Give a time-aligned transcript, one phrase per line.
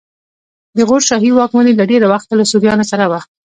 [0.77, 3.19] د غور شاهي واکمني له ډېره وخته له سوریانو سره وه